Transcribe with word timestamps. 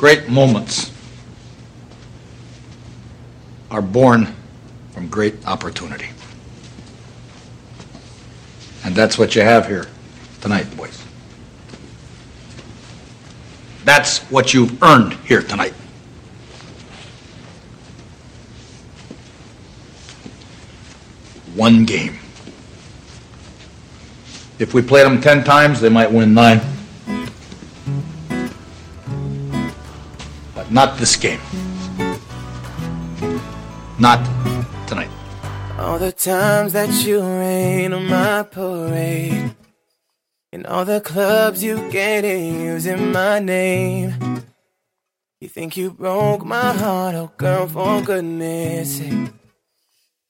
Great 0.00 0.30
moments 0.30 0.90
are 3.70 3.82
born 3.82 4.34
from 4.92 5.08
great 5.08 5.46
opportunity. 5.46 6.08
And 8.82 8.96
that's 8.96 9.18
what 9.18 9.36
you 9.36 9.42
have 9.42 9.66
here 9.66 9.88
tonight, 10.40 10.74
boys. 10.74 11.04
That's 13.84 14.20
what 14.30 14.54
you've 14.54 14.82
earned 14.82 15.12
here 15.26 15.42
tonight. 15.42 15.74
One 21.54 21.84
game. 21.84 22.18
If 24.58 24.72
we 24.72 24.80
played 24.80 25.04
them 25.04 25.20
10 25.20 25.44
times, 25.44 25.78
they 25.78 25.90
might 25.90 26.10
win 26.10 26.32
nine. 26.32 26.69
Not 30.70 30.98
this 30.98 31.16
game. 31.16 31.40
Not 33.98 34.24
tonight. 34.86 35.10
All 35.78 35.98
the 35.98 36.12
times 36.12 36.72
that 36.72 36.90
you 37.04 37.20
rain 37.20 37.92
on 37.92 38.06
my 38.06 38.42
parade. 38.44 39.54
And 40.52 40.66
all 40.66 40.84
the 40.84 41.00
clubs 41.00 41.62
you 41.62 41.90
get 41.90 42.24
in 42.24 42.60
using 42.60 43.12
my 43.12 43.38
name. 43.38 44.14
You 45.40 45.48
think 45.48 45.76
you 45.76 45.90
broke 45.90 46.44
my 46.44 46.72
heart, 46.72 47.14
oh 47.14 47.32
girl, 47.36 47.66
for 47.66 48.02
goodness 48.02 48.98
sake. 48.98 49.30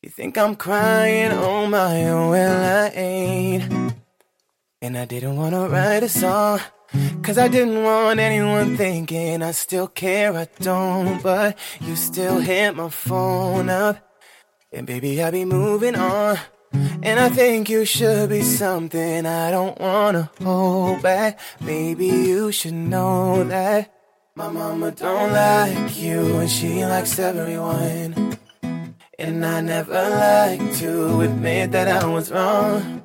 You 0.03 0.09
think 0.09 0.39
I'm 0.39 0.57
crying 0.57 1.33
on 1.33 1.71
my 1.71 2.05
own, 2.09 2.31
well, 2.31 2.87
I 2.87 2.89
ain't. 2.91 3.95
And 4.81 4.97
I 4.97 5.05
didn't 5.05 5.37
wanna 5.37 5.69
write 5.69 6.03
a 6.03 6.09
song, 6.09 6.61
cause 7.23 7.39
I 7.39 7.49
didn't 7.49 7.83
want 7.83 8.21
anyone 8.21 8.77
thinking 8.77 9.43
I 9.43 9.53
still 9.53 9.89
care, 9.89 10.33
I 10.35 10.47
don't. 10.61 11.23
But 11.23 11.59
you 11.81 11.97
still 11.97 12.41
hit 12.41 12.77
my 12.77 12.89
phone 12.89 13.69
up, 13.69 13.97
and 14.73 14.87
baby, 14.87 15.23
I'll 15.23 15.33
be 15.33 15.45
moving 15.45 15.97
on. 15.97 16.39
And 17.03 17.19
I 17.19 17.29
think 17.31 17.69
you 17.69 17.85
should 17.85 18.31
be 18.31 18.43
something 18.43 19.27
I 19.27 19.51
don't 19.51 19.81
wanna 19.81 20.31
hold 20.41 21.03
back. 21.03 21.41
Maybe 21.61 22.07
you 22.07 22.53
should 22.53 22.75
know 22.75 23.43
that 23.45 23.93
my 24.37 24.49
mama 24.49 24.93
don't 24.93 25.33
like 25.33 25.99
you 25.99 26.39
and 26.39 26.51
she 26.51 26.85
likes 26.85 27.19
everyone. 27.19 28.39
And 29.19 29.45
I 29.45 29.61
never 29.61 29.93
like 29.93 30.77
to 30.77 31.21
admit 31.23 31.73
that 31.73 31.89
I 31.89 32.07
was 32.07 32.31
wrong. 32.31 33.03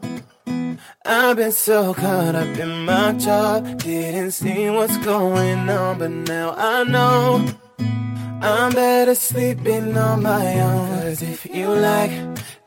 I've 1.07 1.37
been 1.37 1.51
so 1.51 1.93
caught 1.93 2.33
up 2.33 2.57
in 2.57 2.83
my 2.83 3.11
job, 3.13 3.77
didn't 3.83 4.31
see 4.31 4.71
what's 4.71 4.97
going 5.05 5.69
on, 5.69 5.99
but 5.99 6.09
now 6.09 6.55
I 6.57 6.83
know. 6.83 7.45
I'm 8.41 8.71
better 8.73 9.13
sleeping 9.13 9.95
on 9.95 10.23
my 10.23 10.59
own. 10.61 11.01
Cause 11.01 11.21
if 11.21 11.45
you 11.45 11.67
like 11.67 12.11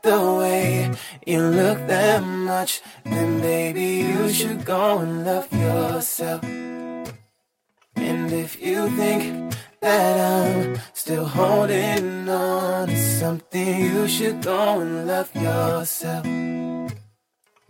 the 0.03 0.35
way 0.39 0.89
you 1.27 1.41
look 1.41 1.85
that 1.87 2.23
much, 2.23 2.81
then 3.03 3.41
baby 3.41 4.07
you 4.07 4.29
should 4.29 4.63
go 4.63 4.99
and 4.99 5.25
love 5.25 5.51
yourself. 5.51 6.41
And 6.43 8.31
if 8.31 8.61
you 8.61 8.89
think 8.91 9.53
that 9.81 10.17
I'm 10.17 10.79
still 10.93 11.25
holding 11.25 12.29
on 12.29 12.87
to 12.87 12.95
something, 13.19 13.81
you 13.81 14.07
should 14.07 14.41
go 14.41 14.79
and 14.79 15.07
love 15.07 15.29
yourself. 15.35 16.25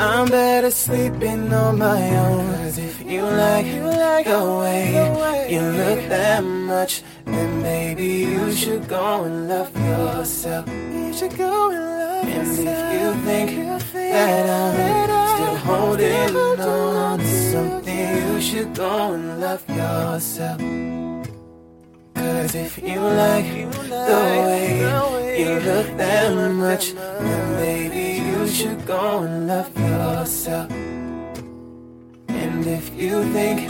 I'm 0.00 0.28
better 0.28 0.70
sleeping 0.70 1.52
on 1.52 1.78
my 1.78 2.16
own. 2.16 2.46
Cause 2.54 2.78
if 2.78 3.02
you 3.02 3.22
like, 3.22 3.66
you 3.66 3.82
like 3.82 4.26
the 4.26 4.44
way 4.60 5.50
you 5.50 5.60
look 5.60 6.08
that 6.08 6.44
much, 6.44 7.02
then 7.24 7.60
maybe 7.60 8.06
you 8.06 8.52
should 8.52 8.86
go 8.86 9.24
and 9.24 9.48
love 9.48 9.76
yourself. 9.76 10.68
You 10.68 11.12
should 11.12 11.36
go 11.36 11.70
and 11.70 11.80
love 11.80 12.28
yourself. 12.28 12.68
And 12.68 12.68
if 12.68 13.02
you 13.02 13.14
think 13.24 13.82
that 13.92 14.50
I'm 14.50 15.28
still 15.34 15.56
holding 15.66 16.36
on 16.60 17.18
to 17.18 17.50
something, 17.50 18.16
you 18.18 18.40
should 18.40 18.74
go 18.76 19.14
and 19.14 19.40
love 19.40 19.68
yourself. 19.68 20.60
Cause 22.14 22.54
if 22.54 22.78
you 22.78 23.00
like 23.00 23.50
the 23.72 24.22
way 24.46 25.42
you 25.42 25.58
look 25.58 25.88
that 25.96 26.52
much, 26.52 26.92
then 26.92 27.56
maybe 27.56 28.17
you 28.48 28.54
should 28.54 28.86
go 28.86 29.24
and 29.24 29.46
love 29.46 29.78
yourself. 29.78 30.70
And 32.28 32.66
if 32.66 32.94
you 32.94 33.22
think 33.34 33.68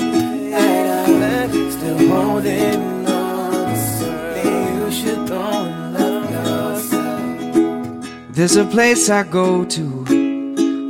that 0.53 1.19
I'm 1.21 1.71
still 1.72 1.99
holding 2.09 3.09
on 3.09 3.77
something, 3.77 4.78
you 4.78 4.91
should 4.93 5.27
go 5.27 5.43
and 5.43 5.94
love 5.94 6.31
yourself. 6.31 8.37
There's 8.37 8.55
a 8.55 8.67
place 8.67 9.11
I 9.11 9.25
go 9.25 9.65
to 9.65 9.83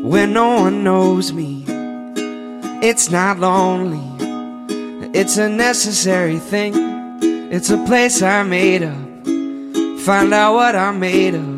where 0.07 0.27
no 0.27 0.61
one 0.61 0.85
knows 0.85 1.33
me. 1.33 1.65
It's 2.87 3.11
not 3.11 3.39
lonely, 3.39 4.05
it's 5.19 5.39
a 5.39 5.49
necessary 5.49 6.39
thing. 6.39 6.75
It's 7.51 7.71
a 7.71 7.83
place 7.87 8.21
I 8.21 8.43
made 8.43 8.83
up. 8.83 9.25
Find 10.01 10.35
out 10.35 10.53
what 10.53 10.77
I'm 10.77 11.01
made 11.01 11.35
of. 11.35 11.58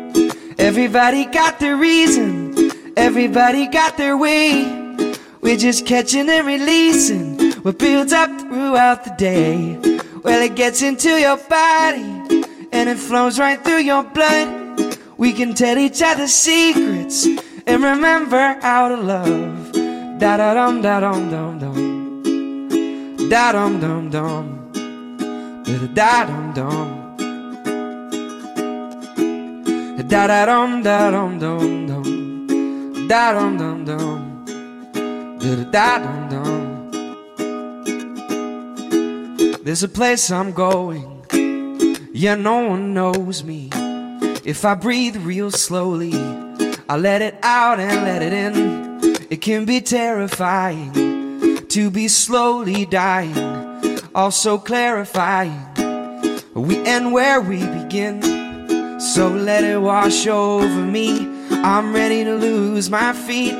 Everybody 0.61 1.25
got 1.25 1.59
their 1.59 1.75
reason, 1.75 2.71
everybody 2.95 3.65
got 3.67 3.97
their 3.97 4.15
way. 4.15 4.63
We're 5.41 5.57
just 5.57 5.87
catching 5.87 6.29
and 6.29 6.45
releasing 6.45 7.51
what 7.63 7.79
builds 7.79 8.13
up 8.13 8.29
throughout 8.41 9.03
the 9.03 9.15
day. 9.17 9.75
Well, 10.23 10.39
it 10.41 10.55
gets 10.55 10.83
into 10.83 11.09
your 11.09 11.37
body 11.37 12.03
and 12.71 12.89
it 12.89 12.99
flows 12.99 13.39
right 13.39 13.61
through 13.63 13.79
your 13.79 14.03
blood. 14.03 14.97
We 15.17 15.33
can 15.33 15.55
tell 15.55 15.79
each 15.79 16.01
other 16.03 16.27
secrets 16.27 17.25
and 17.65 17.83
remember 17.83 18.59
how 18.61 18.87
to 18.89 18.97
love. 18.97 19.71
Da 20.19 20.37
da 20.37 20.53
dum 20.53 20.83
da 20.83 20.99
dum 20.99 21.29
dum 21.31 21.59
dum 21.59 23.29
da 23.29 23.51
dum 23.51 23.79
dum 23.79 24.09
dum, 24.11 24.71
da 25.95 26.25
dum 26.25 26.53
dum, 26.53 27.00
da 30.11 30.27
da 30.27 30.45
dum 30.45 30.83
da 30.83 31.09
dum 31.09 31.39
dum 31.39 31.87
dum, 31.87 33.07
da 33.07 33.31
dum 33.31 33.57
dum 33.57 33.85
dum, 33.85 34.45
da 35.71 35.99
dum 35.99 36.27
dum. 36.29 36.91
There's 39.63 39.83
a 39.83 39.87
place 39.87 40.29
I'm 40.29 40.51
going. 40.51 41.07
Yeah, 42.11 42.35
no 42.35 42.67
one 42.67 42.93
knows 42.93 43.45
me. 43.45 43.69
If 44.43 44.65
I 44.65 44.73
breathe 44.73 45.15
real 45.15 45.49
slowly, 45.49 46.13
I 46.89 46.97
let 46.97 47.21
it 47.21 47.37
out 47.41 47.79
and 47.79 48.03
let 48.03 48.21
it 48.21 48.33
in. 48.33 48.99
It 49.29 49.39
can 49.39 49.63
be 49.63 49.79
terrifying 49.79 50.91
to 51.69 51.89
be 51.89 52.09
slowly 52.09 52.85
dying, 52.85 54.01
also 54.13 54.57
clarifying. 54.57 55.67
We 56.53 56.85
end 56.85 57.13
where 57.13 57.39
we 57.39 57.65
begin. 57.65 58.40
So 59.01 59.29
let 59.29 59.63
it 59.63 59.81
wash 59.81 60.27
over 60.27 60.85
me. 60.85 61.27
I'm 61.49 61.91
ready 61.91 62.23
to 62.23 62.35
lose 62.35 62.91
my 62.91 63.13
feet. 63.13 63.55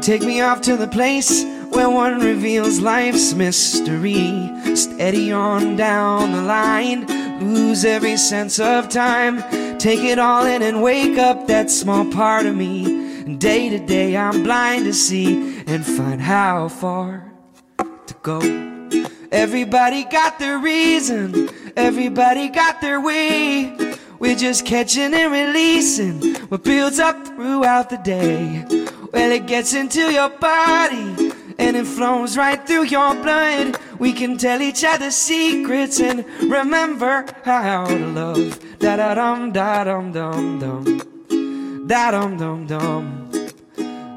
Take 0.00 0.22
me 0.22 0.40
off 0.40 0.60
to 0.60 0.76
the 0.76 0.86
place 0.86 1.44
where 1.70 1.90
one 1.90 2.20
reveals 2.20 2.78
life's 2.78 3.34
mystery. 3.34 4.48
Steady 4.76 5.32
on 5.32 5.74
down 5.74 6.30
the 6.30 6.42
line, 6.42 7.04
lose 7.40 7.84
every 7.84 8.16
sense 8.16 8.60
of 8.60 8.88
time. 8.88 9.42
Take 9.78 10.04
it 10.04 10.20
all 10.20 10.46
in 10.46 10.62
and 10.62 10.80
wake 10.80 11.18
up 11.18 11.48
that 11.48 11.68
small 11.68 12.08
part 12.12 12.46
of 12.46 12.54
me. 12.54 13.34
Day 13.38 13.68
to 13.68 13.84
day, 13.84 14.16
I'm 14.16 14.44
blind 14.44 14.84
to 14.84 14.94
see 14.94 15.64
and 15.66 15.84
find 15.84 16.20
how 16.20 16.68
far 16.68 17.32
to 17.78 18.14
go. 18.22 18.38
Everybody 19.32 20.04
got 20.04 20.38
their 20.38 20.58
reason, 20.58 21.50
everybody 21.76 22.48
got 22.48 22.80
their 22.80 23.00
way. 23.00 23.85
We're 24.18 24.34
just 24.36 24.64
catching 24.64 25.12
and 25.12 25.32
releasing 25.32 26.36
what 26.48 26.64
builds 26.64 26.98
up 26.98 27.26
throughout 27.26 27.90
the 27.90 27.98
day. 27.98 28.64
Well, 29.12 29.30
it 29.30 29.46
gets 29.46 29.74
into 29.74 30.10
your 30.10 30.30
body 30.30 31.32
and 31.58 31.76
it 31.76 31.86
flows 31.86 32.36
right 32.36 32.64
through 32.66 32.84
your 32.84 33.14
blood. 33.14 33.78
We 33.98 34.12
can 34.14 34.38
tell 34.38 34.62
each 34.62 34.84
other 34.84 35.10
secrets 35.10 36.00
and 36.00 36.24
remember 36.50 37.26
how 37.44 37.86
to 37.86 38.06
love. 38.06 38.78
Da 38.78 38.96
da 38.96 39.14
dum 39.14 39.52
da 39.52 39.84
dum 39.84 40.12
dum 40.12 40.58
dum. 40.60 41.86
Da 41.86 42.10
dum 42.10 42.36
dum 42.38 42.66
dum. 42.66 43.30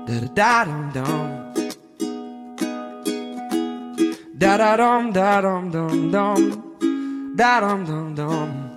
Da 0.07 0.19
da 0.33 0.65
dum 0.65 0.91
dum. 0.93 1.53
Da 4.37 4.57
da 4.57 4.77
dum 4.77 5.11
da 5.11 5.41
dum 5.41 5.71
dum 5.71 6.11
dum. 6.11 7.35
Da 7.35 7.59
dum 7.59 7.85
dum 7.85 8.15
dum. 8.15 8.68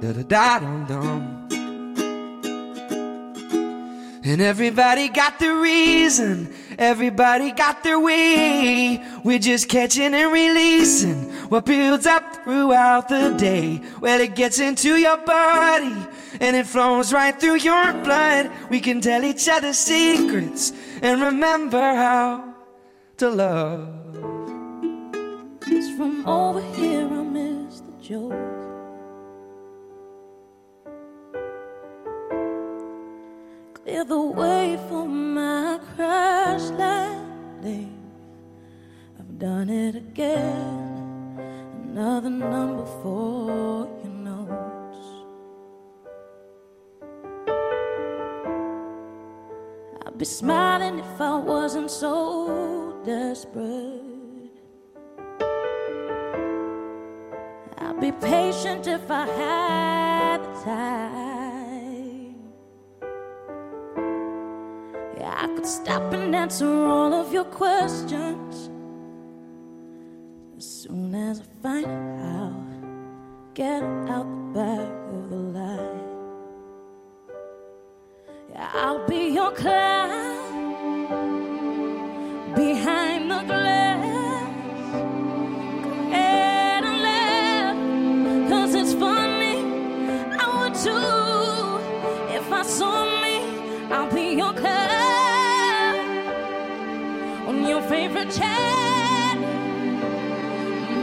Da 0.00 0.12
da 0.12 0.22
da 0.22 0.58
dum 0.58 0.86
dum. 0.86 1.46
And 4.22 4.40
everybody 4.40 5.08
got 5.08 5.38
the 5.38 5.54
reason, 5.54 6.54
everybody 6.78 7.52
got 7.52 7.82
their 7.84 8.00
way. 8.00 9.04
We're 9.24 9.38
just 9.38 9.68
catching 9.68 10.14
and 10.14 10.32
releasing 10.32 11.30
what 11.50 11.66
builds 11.66 12.06
up 12.06 12.44
throughout 12.44 13.08
the 13.08 13.34
day. 13.36 13.82
Well, 14.00 14.20
it 14.20 14.34
gets 14.34 14.58
into 14.58 14.96
your 14.96 15.18
body 15.18 15.96
and 16.40 16.56
it 16.56 16.66
flows 16.66 17.12
right 17.12 17.38
through 17.38 17.56
your 17.56 17.92
blood. 18.04 18.50
We 18.70 18.80
can 18.80 19.02
tell 19.02 19.22
each 19.22 19.48
other 19.50 19.74
secrets 19.74 20.72
and 21.02 21.20
remember 21.20 21.80
how 21.80 22.54
to 23.18 23.28
love. 23.28 23.88
Cause 25.60 25.90
from 25.96 26.26
over 26.26 26.62
here 26.74 27.06
I 27.06 27.22
miss 27.22 27.80
the 27.80 27.92
joke. 28.02 28.59
Clear 33.90 34.04
the 34.04 34.22
way 34.22 34.78
for 34.88 35.04
my 35.04 35.80
crash 35.96 36.62
landing. 36.78 37.92
I've 39.18 39.36
done 39.36 39.68
it 39.68 39.96
again. 39.96 41.36
Another 41.86 42.30
number 42.30 42.86
for 43.02 43.88
your 44.04 44.12
notes. 44.12 45.06
I'd 50.06 50.16
be 50.16 50.24
smiling 50.24 51.00
if 51.00 51.20
I 51.20 51.38
wasn't 51.38 51.90
so 51.90 53.02
desperate. 53.04 54.52
I'd 57.78 58.00
be 58.00 58.12
patient 58.12 58.86
if 58.86 59.10
I 59.10 59.26
had 59.26 60.44
the 60.44 60.62
time. 60.62 61.39
Stop 65.70 66.12
and 66.12 66.34
answer 66.34 66.66
all 66.66 67.14
of 67.14 67.32
your 67.32 67.44
questions 67.44 68.70
as 70.58 70.64
soon 70.64 71.14
as 71.14 71.40
I 71.40 71.62
find 71.62 72.20
out. 72.20 73.54
Get 73.54 73.82
out 74.14 74.26
the 74.26 74.58
back 74.58 74.90
of 75.14 75.30
the 75.30 75.36
line. 75.36 76.08
Yeah, 78.50 78.70
I'll 78.74 79.06
be 79.06 79.28
your 79.28 79.52
clown 79.52 79.99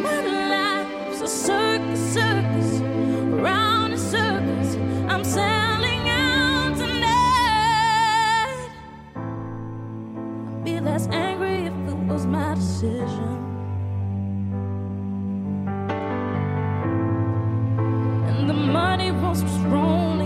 My 0.03 0.21
life's 0.53 1.21
a 1.21 1.27
circus, 1.27 2.13
circus, 2.13 2.81
round. 3.43 3.77
I'm 5.09 5.23
selling 5.23 6.09
out 6.09 6.77
tonight. 6.77 7.09
I'd 9.15 10.63
be 10.63 10.79
less 10.79 11.07
angry 11.07 11.65
if 11.65 11.73
it 11.89 11.97
was 12.07 12.25
my 12.27 12.53
decision. 12.55 13.37
And 18.27 18.49
the 18.49 18.53
money 18.53 19.11
was 19.11 19.43
rolling 19.65 20.16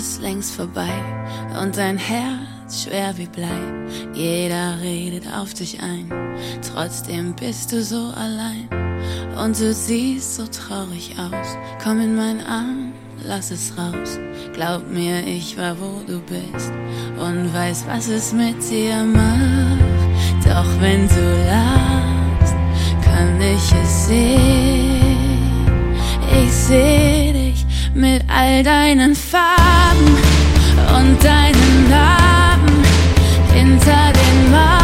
ist 0.00 0.22
längst 0.22 0.54
vorbei 0.54 0.94
und 1.60 1.76
dein 1.76 1.98
Herz 1.98 2.84
schwer 2.84 3.12
wie 3.18 3.26
Blei. 3.26 3.60
Jeder 4.14 4.80
redet 4.80 5.26
auf 5.30 5.52
dich 5.52 5.78
ein, 5.82 6.10
trotzdem 6.62 7.34
bist 7.34 7.70
du 7.70 7.82
so 7.82 8.10
allein. 8.16 8.66
Und 9.38 9.60
du 9.60 9.74
siehst 9.74 10.36
so 10.36 10.46
traurig 10.46 11.16
aus. 11.18 11.48
Komm 11.84 12.00
in 12.00 12.16
meinen 12.16 12.40
Arm, 12.40 12.92
lass 13.26 13.50
es 13.50 13.74
raus. 13.76 14.18
Glaub 14.54 14.90
mir, 14.90 15.22
ich 15.26 15.58
war 15.58 15.76
wo 15.78 16.00
du 16.06 16.18
bist 16.20 16.72
und 17.18 17.52
weiß, 17.52 17.84
was 17.86 18.08
es 18.08 18.32
mit 18.32 18.56
dir 18.70 19.04
macht. 19.04 20.46
Doch 20.46 20.80
wenn 20.80 21.06
du 21.08 21.44
lachst, 21.46 22.54
kann 23.04 23.38
ich 23.38 23.70
es 23.82 24.06
sehen. 24.06 25.36
Ich 26.42 26.52
seh 26.52 27.39
mit 27.94 28.22
all 28.28 28.62
deinen 28.62 29.14
Farben 29.14 30.16
und 30.96 31.24
deinen 31.24 31.90
Narben 31.90 32.84
hinter 33.52 34.12
den 34.12 34.50
Mauern. 34.50 34.79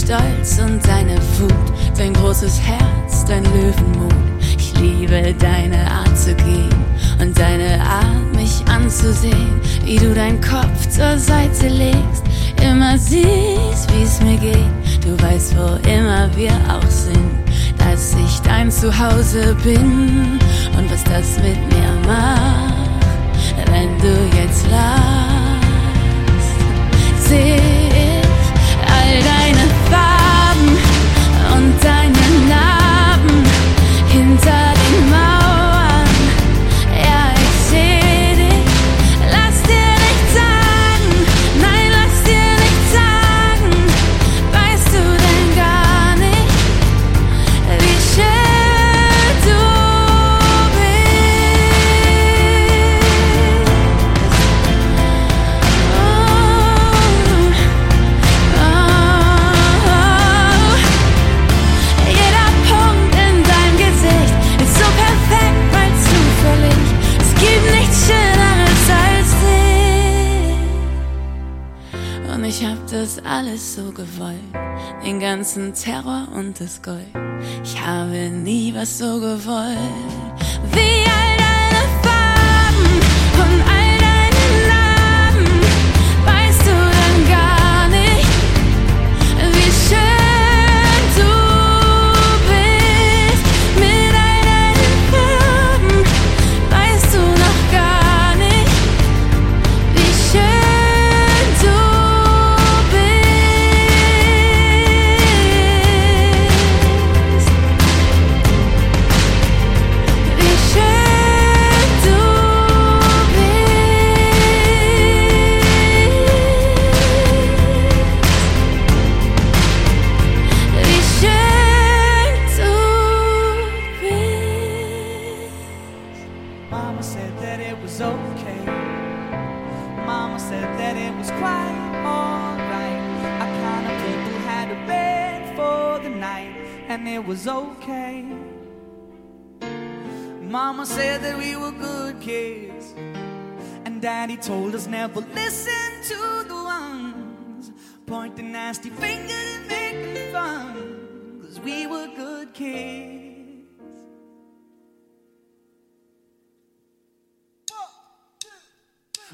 Stolz 0.00 0.58
und 0.58 0.86
deine 0.86 1.16
Wut, 1.38 1.52
dein 1.96 2.14
großes 2.14 2.58
Herz, 2.62 3.24
dein 3.26 3.44
Löwenmut. 3.44 4.14
Ich 4.58 4.72
liebe 4.80 5.34
deine 5.38 5.90
Art 5.90 6.16
zu 6.16 6.34
gehen 6.36 6.84
und 7.20 7.38
deine 7.38 7.78
Art, 7.82 8.34
mich 8.34 8.62
anzusehen, 8.66 9.60
wie 9.84 9.98
du 9.98 10.14
deinen 10.14 10.40
Kopf 10.40 10.88
zur 10.88 11.18
Seite 11.18 11.68
legst, 11.68 12.24
immer 12.62 12.96
siehst, 12.96 13.92
wie's 13.92 14.20
mir 14.22 14.38
geht. 14.38 15.04
Du 15.04 15.22
weißt, 15.22 15.54
wo 15.56 15.76
immer 15.88 16.30
wir 16.34 16.52
auch 16.68 16.90
sind, 16.90 17.30
dass 17.78 18.14
ich 18.14 18.40
dein 18.40 18.70
Zuhause 18.70 19.54
bin 19.62 20.38
und 20.78 20.90
was 20.90 21.04
das 21.04 21.36
mit 21.42 21.58
mir 21.74 21.92
macht, 22.06 23.04
wenn 23.70 23.98
du 23.98 24.16
jetzt 24.38 24.66
lachst. 24.70 25.28
Seh 27.28 27.79
alles 73.60 73.74
so 73.74 73.92
gewollt. 73.92 74.38
Den 75.04 75.20
ganzen 75.20 75.74
Terror 75.74 76.28
und 76.34 76.58
das 76.60 76.80
Gold. 76.82 77.06
Ich 77.62 77.80
habe 77.80 78.30
nie 78.30 78.74
was 78.74 78.98
so 78.98 79.20
gewollt. 79.20 79.76
Wie 80.72 80.99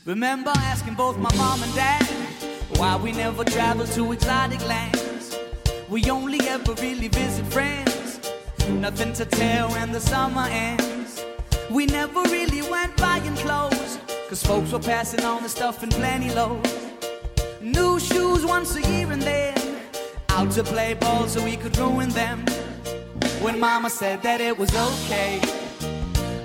Remember 0.07 0.53
asking 0.55 0.95
both 0.95 1.19
my 1.19 1.35
mom 1.35 1.61
and 1.65 1.75
dad 1.75 2.07
why 2.77 2.95
we 2.95 3.11
never 3.11 3.43
traveled 3.43 3.91
to 3.91 4.13
exotic 4.13 4.65
lands. 4.65 5.37
We 5.89 6.09
only 6.09 6.39
ever 6.49 6.75
really 6.75 7.09
visit 7.09 7.45
friends. 7.47 8.21
Nothing 8.69 9.13
to 9.15 9.25
tell 9.25 9.69
when 9.71 9.91
the 9.91 9.99
summer 9.99 10.47
ends. 10.49 11.25
We 11.73 11.87
never 11.87 12.23
really 12.23 12.63
went 12.71 12.97
buying 12.97 13.35
clothes, 13.35 13.99
cause 14.29 14.45
folks 14.45 14.71
were 14.71 14.79
passing 14.79 15.25
on 15.25 15.43
the 15.43 15.49
stuff 15.49 15.83
in 15.83 15.89
plenty 15.89 16.33
loads. 16.33 16.73
New 17.61 17.99
shoes 17.99 18.47
once 18.47 18.77
a 18.77 18.83
year 18.83 19.11
and 19.11 19.23
then 19.23 19.59
out 20.29 20.53
to 20.53 20.63
play 20.63 20.95
ball 20.95 21.27
so 21.27 21.43
we 21.45 21.57
could 21.57 21.77
ruin 21.77 22.11
them. 22.11 22.47
When 23.43 23.59
mama 23.59 23.91
said 23.91 24.23
that 24.23 24.41
it 24.41 24.57
was 24.57 24.71
okay. 24.73 25.41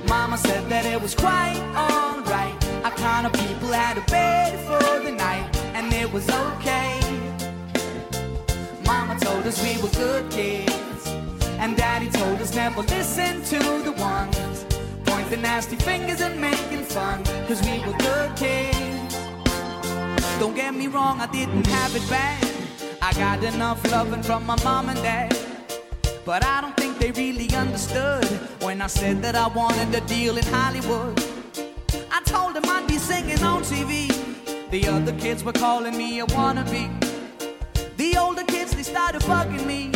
Mama 0.08 0.40
said 0.40 0.68
that 0.70 0.88
it 0.88 1.00
was 1.00 1.14
quite 1.14 1.62
alright. 1.76 2.61
Kind 3.02 3.26
of 3.26 3.34
people 3.34 3.70
had 3.70 3.98
a 3.98 4.02
bed 4.12 4.60
for 4.68 5.04
the 5.04 5.12
night, 5.12 5.50
and 5.74 5.92
it 5.92 6.12
was 6.14 6.30
okay. 6.30 7.00
Mama 8.86 9.20
told 9.20 9.44
us 9.48 9.58
we 9.64 9.82
were 9.82 9.90
good 9.90 10.30
kids, 10.30 11.08
and 11.58 11.76
Daddy 11.76 12.12
told 12.12 12.40
us 12.40 12.54
never 12.54 12.84
listen 12.84 13.44
to 13.46 13.58
the 13.84 13.92
ones 13.94 14.66
pointing 15.06 15.42
nasty 15.42 15.78
fingers 15.78 16.22
and 16.22 16.40
making 16.40 16.84
fun, 16.84 17.24
cause 17.48 17.60
we 17.64 17.80
were 17.80 17.98
good 17.98 18.36
kids. 18.36 19.16
Don't 20.40 20.56
get 20.56 20.76
me 20.76 20.86
wrong, 20.86 21.20
I 21.22 21.28
didn't 21.28 21.66
have 21.66 21.96
it 21.96 22.08
bad. 22.08 22.48
I 23.02 23.14
got 23.14 23.44
enough 23.44 23.80
loving 23.92 24.22
from 24.22 24.46
my 24.46 24.58
mom 24.64 24.90
and 24.90 25.02
dad. 25.02 25.36
But 26.24 26.46
I 26.46 26.62
don't 26.62 26.78
think 26.78 27.00
they 27.00 27.12
really 27.12 27.50
understood 27.56 28.26
when 28.62 28.80
I 28.80 28.88
said 28.88 29.24
that 29.24 29.36
I 29.36 29.48
wanted 29.48 29.94
a 29.96 30.02
deal 30.02 30.38
in 30.38 30.46
Hollywood. 30.46 31.41
I 32.14 32.22
told 32.26 32.56
them 32.56 32.66
I'd 32.66 32.88
be 32.88 32.98
singing 32.98 33.42
on 33.42 33.64
TV. 33.64 34.10
The 34.70 34.86
other 34.88 35.14
kids 35.14 35.44
were 35.44 35.54
calling 35.54 35.98
me 35.98 36.20
a 36.20 36.26
wannabe. 36.26 36.90
The 37.96 38.18
older 38.18 38.44
kids, 38.44 38.76
they 38.76 38.84
started 38.84 39.22
bugging 39.22 39.66
me. 39.66 39.92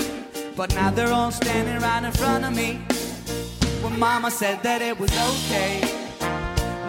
But 0.55 0.73
now 0.75 0.91
they're 0.91 1.11
all 1.11 1.31
standing 1.31 1.77
right 1.81 2.03
in 2.03 2.11
front 2.13 2.45
of 2.45 2.55
me. 2.55 2.75
When 3.81 3.99
mama 3.99 4.31
said 4.31 4.63
that 4.63 4.81
it 4.81 4.97
was 4.97 5.11
okay. 5.11 5.81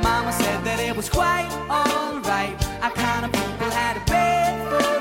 Mama 0.00 0.33
said 0.33 0.62
that 0.64 0.78
it 0.78 0.97
was 0.97 1.09
quite 1.09 1.50
alright. 1.68 2.56
Our 2.85 2.92
kind 2.92 3.25
of 3.26 3.33
people 3.33 3.71
had 3.71 3.97
a 3.97 4.95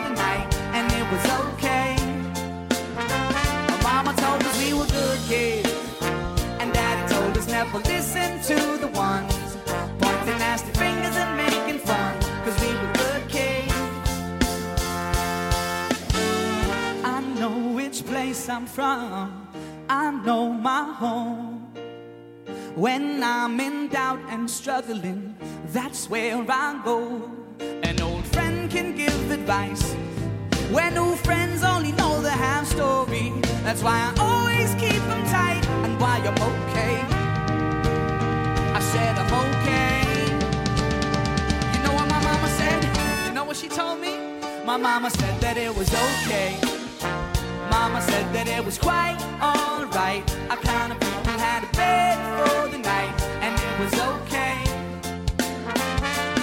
I'm 18.50 18.68
from, 18.68 19.48
I 19.90 20.12
know 20.12 20.52
my 20.52 20.84
home. 20.94 21.74
When 22.76 23.24
I'm 23.24 23.60
in 23.60 23.88
doubt 23.88 24.20
and 24.30 24.50
struggling, 24.50 25.36
that's 25.68 26.10
where 26.10 26.46
I 26.48 26.82
go. 26.84 27.32
An 27.60 28.00
old 28.02 28.26
friend 28.26 28.70
can 28.70 28.96
give 28.96 29.32
advice. 29.32 29.94
When 30.72 30.94
new 30.94 31.16
friends 31.16 31.64
only 31.64 31.92
know 31.94 32.22
the 32.22 32.30
half 32.30 32.68
story, 32.68 33.34
that's 33.64 33.82
why 33.82 34.14
I 34.16 34.22
always 34.22 34.70
keep 34.76 35.02
them 35.10 35.26
tight 35.28 35.66
and 35.86 36.00
why 36.00 36.18
I'm 36.20 36.36
okay. 36.36 37.02
I 38.76 38.80
said 38.92 39.18
I'm 39.18 39.34
okay. 39.46 40.26
You 41.74 41.84
know 41.84 41.94
what 41.94 42.08
my 42.10 42.22
mama 42.24 42.48
said? 42.50 43.28
You 43.28 43.34
know 43.34 43.44
what 43.46 43.58
she 43.58 43.70
told 43.70 44.00
me? 44.00 44.18
My 44.66 44.78
mama 44.78 45.10
said 45.10 45.42
that 45.42 45.58
it 45.58 45.76
was 45.76 45.90
okay. 45.94 46.85
Mama 47.88 48.02
said 48.02 48.34
that 48.34 48.48
it 48.48 48.66
was 48.66 48.80
quite 48.80 49.16
alright. 49.40 50.26
I 50.50 50.56
kind 50.56 50.92
of 50.92 51.00
people 51.00 51.38
had 51.38 51.64
a 51.64 51.72
bed 51.78 52.18
for 52.34 52.68
the 52.68 52.80
night, 52.80 53.14
and 53.46 53.54
it 53.54 53.76
was 53.80 53.94
okay. 54.10 54.58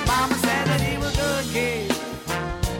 Mama 0.07 0.35
said 0.39 0.65
that 0.71 0.81
he 0.81 0.97
was 0.99 1.13
a 1.13 1.21
good 1.21 1.45
kid, 1.51 1.91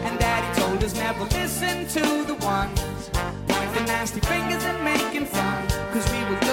and 0.07 0.17
Daddy 0.17 0.47
told 0.57 0.81
us 0.81 0.95
never 0.95 1.25
listen 1.35 1.85
to 1.89 2.23
the 2.23 2.35
ones 2.35 3.09
pointing 3.49 3.85
nasty 3.85 4.21
fingers 4.21 4.63
and 4.63 4.81
making 4.81 5.25
fun, 5.25 5.67
cause 5.91 6.09
we 6.13 6.23
were 6.23 6.39
good 6.39 6.52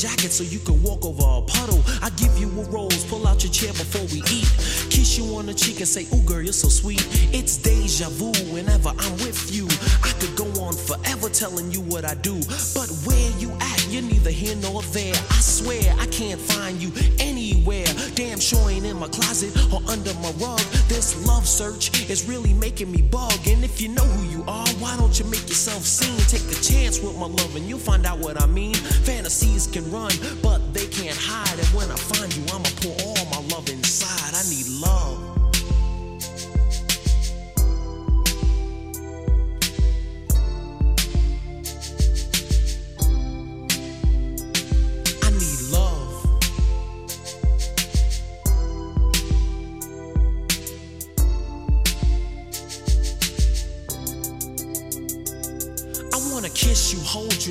Jacket 0.00 0.32
so 0.32 0.42
you 0.42 0.58
can 0.58 0.82
walk 0.82 1.04
over 1.04 1.22
a 1.22 1.42
puddle. 1.42 1.82
I 2.00 2.08
give 2.16 2.32
you 2.38 2.48
a 2.48 2.64
rose, 2.70 3.04
pull 3.04 3.26
out 3.26 3.44
your 3.44 3.52
chair 3.52 3.72
before 3.72 4.06
we 4.08 4.24
eat. 4.32 4.48
Kiss 4.88 5.18
you 5.18 5.36
on 5.36 5.44
the 5.44 5.52
cheek 5.52 5.80
and 5.80 5.88
say, 5.88 6.06
Ooh, 6.16 6.22
girl, 6.22 6.40
you're 6.40 6.54
so 6.54 6.68
sweet. 6.68 7.06
It's 7.36 7.58
deja 7.58 8.08
vu 8.08 8.32
whenever 8.50 8.88
I'm 8.96 9.12
with 9.20 9.54
you. 9.54 9.68
I 10.02 10.12
could 10.18 10.34
go 10.36 10.46
on 10.62 10.72
forever 10.72 11.28
telling 11.28 11.70
you 11.70 11.82
what 11.82 12.06
I 12.06 12.14
do. 12.14 12.40
But 12.72 12.88
where 13.04 13.30
you 13.36 13.52
at, 13.60 13.79
you're 13.90 14.02
neither 14.02 14.30
here 14.30 14.54
nor 14.56 14.82
there. 14.94 15.14
I 15.14 15.40
swear 15.40 15.94
I 15.98 16.06
can't 16.06 16.40
find 16.40 16.80
you 16.80 16.92
anywhere. 17.18 17.86
Damn 18.14 18.38
sure 18.38 18.70
ain't 18.70 18.86
in 18.86 18.96
my 18.96 19.08
closet 19.08 19.50
or 19.72 19.80
under 19.90 20.14
my 20.14 20.30
rug. 20.38 20.60
This 20.88 21.26
love 21.26 21.46
search 21.46 22.08
is 22.08 22.28
really 22.28 22.54
making 22.54 22.90
me 22.90 23.02
bug. 23.02 23.34
And 23.46 23.64
if 23.64 23.80
you 23.80 23.88
know 23.88 24.04
who 24.04 24.28
you 24.28 24.44
are, 24.46 24.68
why 24.78 24.96
don't 24.96 25.18
you 25.18 25.24
make 25.26 25.48
yourself 25.48 25.82
seen? 25.82 26.18
Take 26.28 26.46
a 26.50 26.60
chance 26.62 27.00
with 27.00 27.16
my 27.16 27.26
love 27.26 27.56
and 27.56 27.66
you'll 27.68 27.78
find 27.78 28.06
out 28.06 28.18
what 28.18 28.40
I 28.40 28.46
mean. 28.46 28.74
Fantasies 28.74 29.66
can 29.66 29.90
run, 29.90 30.12
but 30.42 30.72
they 30.72 30.86
can't 30.86 31.16
hide. 31.18 31.58
And 31.58 31.68
when 31.68 31.90
I 31.90 31.96
find 31.96 32.34
you, 32.36 32.44
I'ma 32.54 32.70
pour 32.80 32.99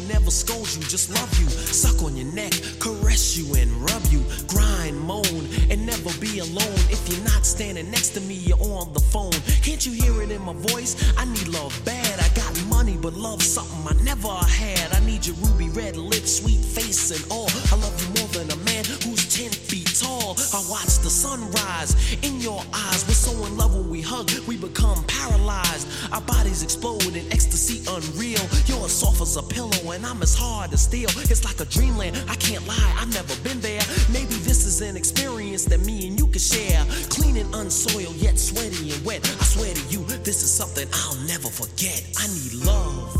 never 0.10 0.32
scold 0.32 0.68
you, 0.74 0.82
just 0.82 1.10
love 1.14 1.32
you. 1.40 1.48
Suck 1.48 2.04
on 2.04 2.18
your 2.18 2.32
neck, 2.34 2.52
caress 2.80 3.38
you, 3.38 3.46
and 3.56 3.72
rub 3.88 4.04
you. 4.10 4.24
Grind, 4.48 5.00
moan, 5.00 5.48
and 5.70 5.86
never 5.86 6.12
be 6.20 6.40
alone. 6.40 6.80
If 6.90 7.08
you're 7.08 7.24
not 7.24 7.46
standing 7.46 7.90
next 7.92 8.10
to 8.18 8.22
me, 8.22 8.34
you're 8.34 8.62
on 8.62 8.92
the 8.94 9.00
phone. 9.00 9.38
Can't 9.62 9.86
you 9.86 9.94
hear 9.94 10.22
it 10.24 10.32
in 10.32 10.42
my 10.42 10.54
voice? 10.54 10.98
I 11.18 11.26
need 11.26 11.48
love 11.48 11.74
bad. 11.86 12.20
I 12.20 12.28
got 12.36 12.52
money, 12.66 12.98
but 13.00 13.14
love 13.14 13.42
something 13.42 13.86
I 13.88 14.04
never 14.04 14.30
had. 14.30 14.94
I 14.94 15.00
need 15.06 15.26
your 15.26 15.36
ruby 15.38 15.70
red 15.70 15.96
lips, 15.96 16.42
sweet 16.42 16.60
face, 16.60 17.12
and 17.12 17.24
all. 17.32 17.50
I 17.72 17.76
love 17.76 17.96
you 18.02 18.10
more 18.20 18.30
than 18.34 18.52
a 18.52 18.58
man 18.64 18.69
who's 18.86 19.26
10 19.36 19.52
feet 19.52 19.88
tall. 20.00 20.36
I 20.54 20.64
watch 20.70 21.00
the 21.00 21.10
sunrise 21.10 21.96
in 22.24 22.40
your 22.40 22.62
eyes. 22.74 23.06
We're 23.08 23.14
so 23.14 23.32
in 23.46 23.58
love 23.58 23.76
when 23.76 23.90
we 23.90 24.02
hug, 24.02 24.30
we 24.48 24.58
become 24.58 25.04
paralyzed. 25.06 25.88
Our 26.12 26.22
bodies 26.22 26.64
explode 26.64 27.16
in 27.16 27.26
ecstasy 27.32 27.82
unreal. 27.88 28.42
You're 28.66 28.86
as 28.86 28.94
soft 28.94 29.22
as 29.22 29.38
a 29.38 29.44
pillow, 29.44 29.92
and 29.92 30.06
I'm 30.06 30.22
as 30.22 30.36
hard 30.36 30.74
as 30.74 30.84
steel. 30.84 31.10
It's 31.30 31.44
like 31.44 31.60
a 31.60 31.66
dreamland. 31.66 32.18
I 32.30 32.36
can't 32.36 32.66
lie, 32.68 32.94
I've 32.98 33.14
never 33.14 33.36
been 33.44 33.60
there. 33.60 33.82
Maybe 34.12 34.36
this 34.48 34.66
is 34.66 34.82
an 34.82 34.96
experience 34.96 35.66
that 35.66 35.80
me 35.82 36.08
and 36.08 36.20
you 36.20 36.28
can 36.28 36.40
share. 36.40 36.86
Clean 37.10 37.38
and 37.38 37.54
unsoiled, 37.56 38.16
yet 38.16 38.38
sweaty 38.38 38.92
and 38.92 39.06
wet. 39.06 39.22
I 39.40 39.44
swear 39.44 39.74
to 39.74 39.82
you, 39.90 40.06
this 40.24 40.44
is 40.44 40.52
something 40.52 40.88
I'll 40.94 41.20
never 41.28 41.50
forget. 41.50 42.04
I 42.18 42.28
need 42.28 42.66
love. 42.66 43.19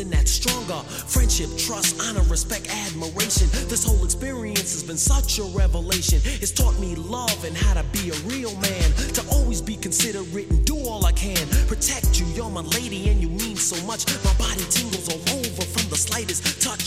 Something 0.00 0.10
that's 0.16 0.30
stronger. 0.30 0.80
Friendship, 0.88 1.50
trust, 1.58 2.00
honor, 2.02 2.22
respect, 2.28 2.68
admiration. 2.86 3.48
This 3.68 3.84
whole 3.84 4.04
experience 4.04 4.72
has 4.72 4.82
been 4.82 4.96
such 4.96 5.38
a 5.38 5.44
revelation. 5.56 6.20
It's 6.24 6.50
taught 6.50 6.78
me 6.78 6.94
love 6.94 7.44
and 7.44 7.56
how 7.56 7.74
to 7.74 7.84
be 7.92 8.10
a 8.10 8.16
real 8.24 8.54
man. 8.56 8.92
To 9.14 9.22
always 9.32 9.60
be 9.60 9.76
considerate 9.76 10.50
and 10.50 10.64
do 10.64 10.76
all 10.76 11.04
I 11.04 11.12
can. 11.12 11.46
Protect 11.66 12.18
you, 12.20 12.26
you're 12.34 12.50
my 12.50 12.62
lady 12.62 13.08
and 13.10 13.20
you 13.20 13.28
mean 13.28 13.56
so 13.56 13.76
much. 13.86 14.06
My 14.24 14.34
body 14.34 14.64
tingles 14.70 14.89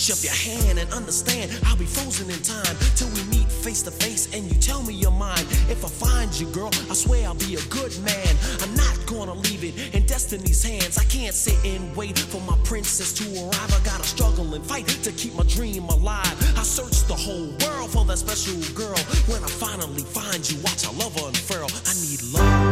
touch 0.04 0.18
of 0.18 0.24
your 0.24 0.34
hand. 0.34 0.80
And 0.80 0.92
understand, 0.94 1.52
I'll 1.66 1.78
be 1.78 1.86
frozen 1.86 2.30
in 2.30 2.42
time 2.42 2.76
till 2.96 3.10
we 3.10 3.24
meet 3.26 3.50
face 3.52 3.82
to 3.84 3.92
face 3.92 4.34
and 4.34 4.44
you 4.52 4.60
tell 4.60 4.82
me 4.84 4.94
your 4.94 5.12
mind. 5.12 5.42
If 5.70 5.84
I 5.86 5.89
find 5.89 6.39
you, 6.39 6.48
girl, 6.48 6.72
I 6.89 6.94
swear 6.94 7.28
I'll 7.28 7.36
be 7.36 7.56
a 7.56 7.62
good 7.70 7.98
man. 8.04 8.36
I'm 8.62 8.74
not 8.76 8.98
gonna 9.06 9.34
leave 9.34 9.63
it 9.63 9.96
in 9.96 10.06
destiny's 10.06 10.63
hands. 10.63 10.98
I 10.98 11.04
can't 11.06 11.34
sit 11.34 11.58
and 11.66 11.96
wait 11.96 12.18
for 12.18 12.42
my 12.42 12.58
princess 12.63 13.13
to 13.13 13.24
arrive. 13.44 13.74
I 13.74 13.80
gotta 13.84 14.04
struggle 14.04 14.54
and 14.54 14.66
fight 14.66 14.88
to 14.88 15.12
keep 15.12 15.36
my 15.36 15.44
dream 15.44 15.84
alive. 15.86 16.36
I 16.58 16.63
search 16.63 17.08
the 17.08 17.16
whole 17.16 17.50
world 17.63 17.92
for 17.92 18.06
that 18.06 18.18
special 18.18 18.60
girl. 18.74 19.00
When 19.28 19.44
I 19.44 19.48
finally 19.48 20.04
find 20.04 20.42
you, 20.50 20.60
watch 20.63 20.86
I 20.86 20.92
love 20.94 21.16
unfurl. 21.18 21.70
I 21.86 21.94
need 22.02 22.22
love. 22.34 22.62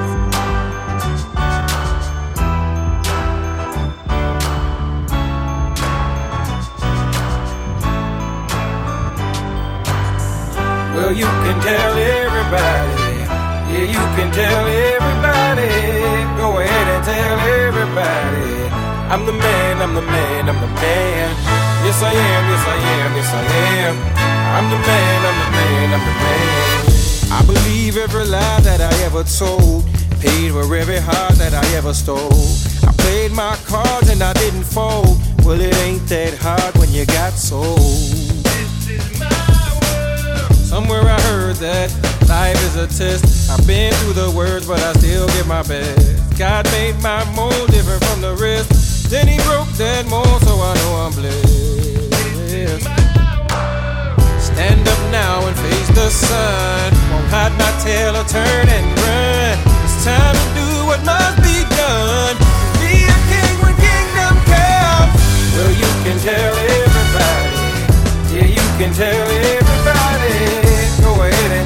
You 11.12 11.26
can 11.26 11.60
tell 11.60 11.94
everybody. 11.98 13.04
Yeah, 13.68 13.84
you 13.84 14.04
can 14.16 14.32
tell 14.32 14.66
everybody. 14.66 15.68
Go 16.40 16.58
ahead 16.58 16.88
and 16.88 17.04
tell 17.04 17.40
everybody. 17.68 18.72
I'm 19.12 19.26
the 19.26 19.34
man, 19.34 19.82
I'm 19.82 19.94
the 19.94 20.02
man, 20.02 20.48
I'm 20.48 20.62
the 20.62 20.68
man. 20.68 21.36
Yes, 21.84 22.02
I 22.02 22.14
am, 22.14 22.44
yes, 22.48 22.66
I 22.66 22.78
am, 22.96 23.16
yes, 23.18 23.34
I 23.34 23.44
am. 23.84 23.96
I'm 24.56 24.70
the 24.72 24.80
man, 24.88 25.20
I'm 25.28 25.38
the 25.44 25.50
man, 25.52 25.94
I'm 25.96 26.04
the 26.08 26.16
man. 26.24 26.72
I 27.34 27.44
believe 27.46 27.98
every 27.98 28.26
lie 28.26 28.62
that 28.62 28.80
I 28.80 28.94
ever 29.04 29.26
told. 29.26 29.84
Paid 30.22 30.54
for 30.54 30.74
every 30.74 31.00
heart 31.00 31.36
that 31.36 31.54
I 31.54 31.66
ever 31.76 31.94
stole. 31.94 32.48
I 32.88 32.94
played 33.00 33.34
my 33.34 33.58
cards 33.66 34.08
and 34.08 34.24
I 34.24 34.32
didn't 34.34 34.64
fold. 34.64 35.20
Well, 35.44 35.60
it 35.60 35.76
ain't 35.80 36.08
that 36.08 36.36
hard 36.38 36.78
when 36.78 36.90
you 36.94 37.06
got 37.06 37.34
sold. 37.34 38.22
Somewhere 40.82 41.14
I 41.14 41.22
heard 41.30 41.58
that 41.58 41.94
life 42.28 42.58
is 42.66 42.76
a 42.76 42.90
test. 42.90 43.52
I've 43.52 43.62
been 43.68 43.94
through 44.02 44.18
the 44.18 44.32
words, 44.34 44.66
but 44.66 44.82
I 44.82 44.94
still 44.94 45.28
give 45.38 45.46
my 45.46 45.62
best. 45.62 46.18
God 46.40 46.66
made 46.74 46.98
my 47.06 47.22
mold 47.38 47.70
different 47.70 48.02
from 48.10 48.20
the 48.20 48.34
rest. 48.34 49.06
Then 49.12 49.28
he 49.30 49.38
broke 49.46 49.70
that 49.78 50.10
mold, 50.10 50.42
so 50.42 50.58
I 50.58 50.74
know 50.82 51.06
I'm 51.06 51.14
blessed. 51.14 52.90
Stand 54.42 54.82
up 54.90 55.02
now 55.14 55.46
and 55.46 55.54
face 55.62 55.90
the 55.94 56.10
sun. 56.10 56.90
Won't 57.14 57.30
hide 57.30 57.54
my 57.62 57.70
tail 57.86 58.18
or 58.18 58.26
turn 58.26 58.66
and 58.66 58.86
run. 59.06 59.54
It's 59.86 60.02
time 60.02 60.34
to 60.34 60.46
do 60.58 60.70
what 60.90 61.06
must 61.06 61.46
be 61.46 61.62
done. 61.78 62.42
Be 62.82 63.06
a 63.06 63.18
king 63.30 63.54
when 63.62 63.78
kingdom 63.78 64.34
comes. 64.50 65.14
Well, 65.54 65.74
you 65.78 65.92
can 66.02 66.18
tell 66.26 66.54
everybody. 66.74 67.70
Yeah, 68.34 68.50
you 68.50 68.66
can 68.82 68.90
tell 68.98 69.30
everybody. 69.30 69.71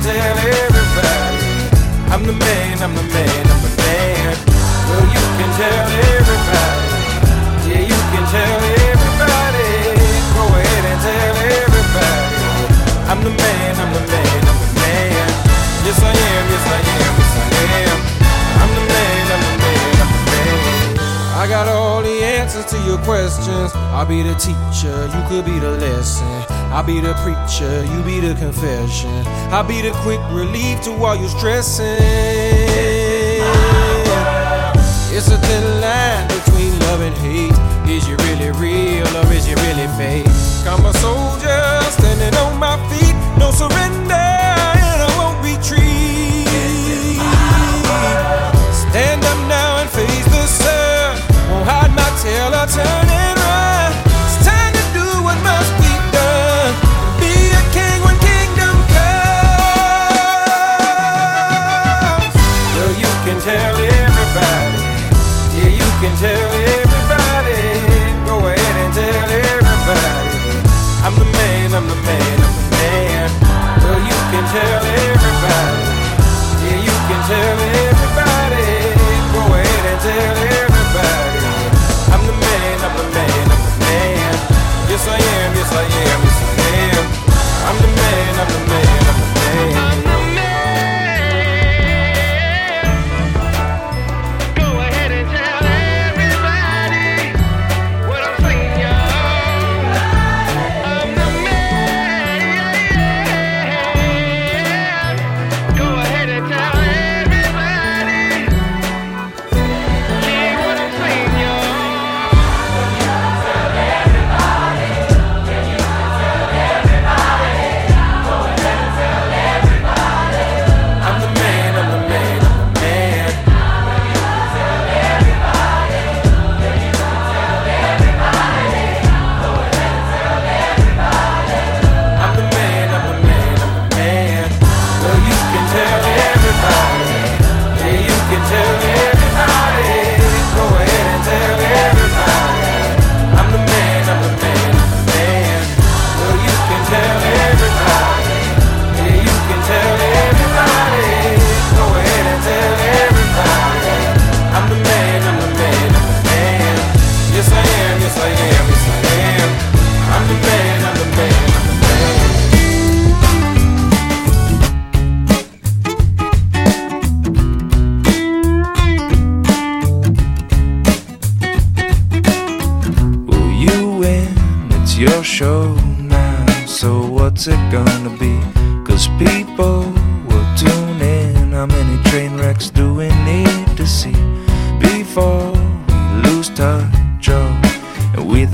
Tell 0.06 0.14
everybody. 0.14 1.50
I'm 2.14 2.22
the 2.30 2.34
man, 2.34 2.78
I'm 2.78 2.94
the 2.94 3.02
man, 3.10 3.46
I'm 3.50 3.62
the 3.66 3.72
man. 3.82 4.38
Well, 4.86 5.02
you 5.02 5.24
can 5.34 5.50
tell 5.58 5.82
everybody. 6.14 6.94
Yeah, 7.66 7.82
you 7.90 8.00
can 8.14 8.26
tell 8.30 8.62
everybody. 8.86 9.66
Go 10.38 10.44
ahead 10.46 10.84
and 10.92 11.00
tell 11.02 11.36
everybody. 11.58 12.38
I'm 13.10 13.20
the 13.26 13.34
man, 13.34 13.72
I'm 13.82 13.92
the 13.98 14.04
man, 14.06 14.42
I'm 14.46 14.60
the 14.62 14.70
man. 14.78 15.26
Yes, 15.90 15.98
I 15.98 16.14
am, 16.14 16.44
yes, 16.54 16.66
I 16.70 16.86
am, 16.86 17.14
yes, 17.18 17.34
I 17.42 17.50
am. 17.82 17.98
I'm 18.62 18.72
the 18.78 18.86
man, 18.86 19.26
I'm 19.34 19.42
the 19.42 19.58
man, 19.58 19.90
I'm 20.06 20.12
the 20.14 20.22
man. 20.30 21.02
I 21.34 21.44
got 21.50 21.66
all 21.68 21.85
answers 22.46 22.66
to 22.66 22.78
your 22.86 23.00
questions. 23.00 23.72
I'll 23.74 24.06
be 24.06 24.22
the 24.22 24.36
teacher, 24.36 24.94
you 25.14 25.22
could 25.28 25.46
be 25.46 25.58
the 25.58 25.72
lesson. 25.82 26.46
I'll 26.70 26.84
be 26.84 27.02
the 27.02 27.14
preacher, 27.26 27.84
you 27.92 28.04
be 28.04 28.20
the 28.20 28.36
confession. 28.36 29.26
I'll 29.50 29.64
be 29.64 29.82
the 29.82 29.92
quick 30.06 30.22
relief 30.30 30.84
to 30.84 30.92
all 31.04 31.16
your 31.16 31.30
stressing. 31.30 31.98
It's 35.16 35.30
a 35.32 35.38
thin 35.38 35.82
line 35.82 36.28
between 36.28 36.78
love 36.86 37.02
and 37.02 37.18
hate. 37.18 37.58
Is 37.90 38.08
you 38.08 38.16
really 38.30 38.52
real 38.62 39.08
or 39.18 39.34
is 39.34 39.48
you 39.50 39.56
really 39.66 39.90
fake? 39.98 40.30
I'm 40.70 40.86
a 40.86 40.94
soldier 41.02 41.66
standing 41.98 42.38
on 42.46 42.60
my 42.60 42.78
feet, 42.94 43.18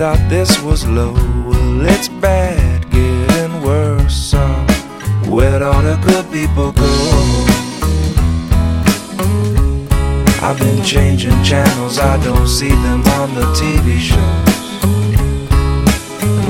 thought 0.02 0.30
this 0.30 0.60
was 0.64 0.88
low. 0.88 1.14
Well, 1.46 1.86
it's 1.86 2.10
bad, 2.10 2.90
getting 2.90 3.62
worse. 3.62 4.16
So, 4.16 4.42
where'd 5.30 5.62
all 5.62 5.84
the 5.84 5.96
good 6.08 6.26
people 6.32 6.72
go? 6.72 6.92
I've 10.42 10.58
been 10.58 10.84
changing 10.84 11.44
channels, 11.44 12.00
I 12.00 12.18
don't 12.24 12.48
see 12.48 12.74
them 12.86 13.04
on 13.20 13.36
the 13.36 13.46
TV 13.62 14.00
shows. 14.10 14.50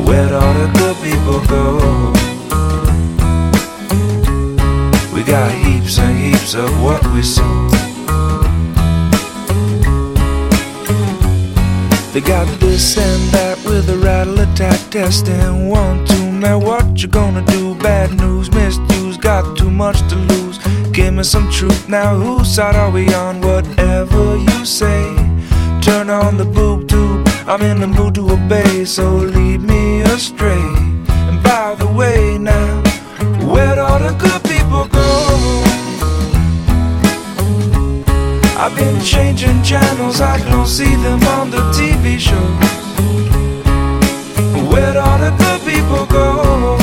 Where'd 0.07 0.31
all 0.31 0.53
the 0.53 0.69
good 0.79 0.97
people 1.07 1.41
go? 1.55 1.63
We 5.13 5.23
got 5.23 5.51
heaps 5.51 5.99
and 5.99 6.17
heaps 6.17 6.53
of 6.53 6.71
what 6.81 7.05
we 7.07 7.21
sold. 7.21 7.81
They 12.13 12.19
got 12.19 12.45
this 12.60 12.97
and 12.97 13.24
that 13.32 13.58
with 13.63 13.89
a 13.89 13.97
rattle 13.97 14.38
attack 14.41 14.78
test 14.89 15.30
and 15.30 15.69
one 15.69 16.06
two. 16.06 16.30
man, 16.30 16.60
what 16.60 17.02
you 17.02 17.08
gonna 17.08 17.41
do? 17.45 17.74
Bad 17.76 18.12
news, 18.19 18.52
misuse, 18.52 19.15
got 19.15 19.58
too 19.58 19.71
much 19.71 19.97
to 20.10 20.15
lose. 20.15 20.58
Give 20.91 21.13
me 21.13 21.24
some 21.24 21.50
truth 21.50 21.88
now. 21.88 22.15
Whose 22.15 22.54
side 22.54 22.76
are 22.76 22.91
we 22.91 23.13
on? 23.13 23.39
Whatever 23.39 24.36
you 24.36 24.65
say, 24.65 25.15
turn 25.82 26.10
on 26.10 26.36
the 26.36 26.43
boob 26.43 26.89
tube. 26.89 27.26
I'm 27.47 27.62
in 27.62 27.80
the 27.80 27.88
mood 27.88 28.15
to 28.15 28.32
obey, 28.32 28.84
so 28.84 29.10
lead 29.15 29.62
me 29.62 30.02
astray. 30.02 30.65
And 31.30 31.41
by 31.41 31.76
the 31.76 31.88
way, 31.88 32.38
now, 32.38 32.84
where'd 33.54 33.78
all 33.78 34.00
the 34.00 34.13
good 34.19 34.40
changing 39.04 39.62
channels, 39.63 40.22
I 40.22 40.38
don't 40.50 40.67
see 40.67 40.96
them 40.96 41.22
on 41.38 41.50
the 41.50 41.62
TV 41.72 42.20
show. 42.20 42.48
Where 44.72 44.98
all 44.98 45.17
the 45.20 45.32
good 45.41 45.62
people 45.62 46.06
go? 46.06 46.78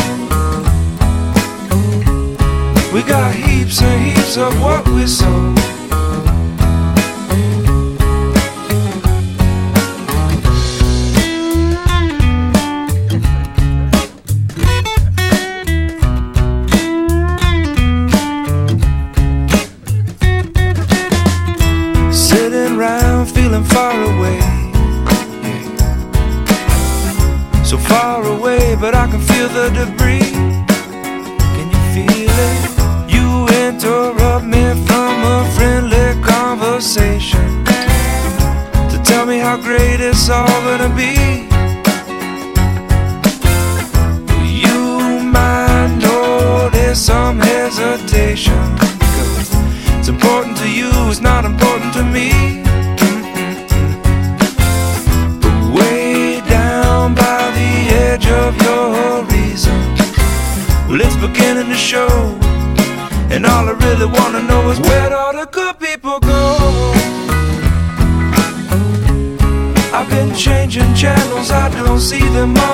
We 2.92 3.02
got 3.02 3.34
heaps 3.34 3.82
and 3.82 4.02
heaps 4.06 4.36
of 4.36 4.60
what 4.60 4.86
we 4.88 5.06
sow. 5.06 5.57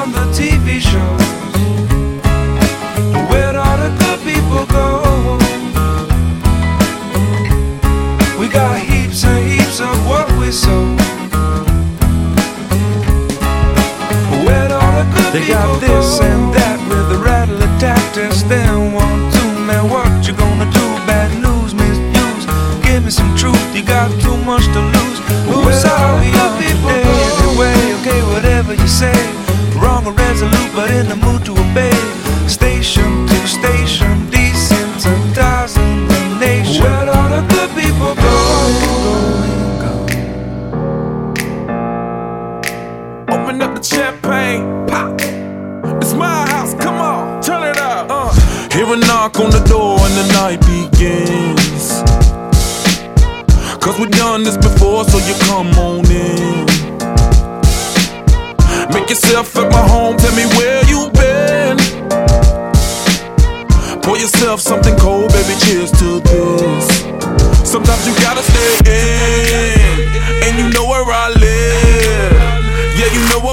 on 0.05 0.13
the 0.13 0.27
TV 0.39 0.81
shows. 0.81 1.25
Where 3.31 3.57
all 3.57 3.79
the 3.85 3.91
good 4.01 4.21
people 4.29 4.67
go? 4.67 5.39
We 8.39 8.49
got 8.49 8.79
heaps 8.81 9.25
and 9.25 9.43
heaps 9.51 9.81
of 9.81 9.97
what 10.07 10.27
we 10.39 10.51
sow. 10.51 10.85
Where 14.45 14.73
all 14.81 14.93
the 15.01 15.07
good 15.15 15.33
they 15.33 15.47
people 15.47 15.65
go? 15.65 15.81
They 15.81 15.87
got 15.87 16.03
this 16.03 16.21
and 16.21 16.55
that. 16.55 17.04
in 30.91 31.09
the 31.09 31.17
mood 31.17 31.45
to 31.45 31.54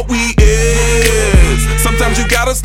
what 0.02 0.10
we 0.10 0.34
is. 0.44 1.82
Sometimes 1.82 2.18
you 2.18 2.28
gotta 2.28 2.56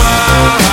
tomorrow 0.00 0.69